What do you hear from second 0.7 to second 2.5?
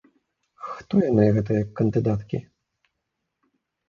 Хто яны, гэтыя кандыдаткі?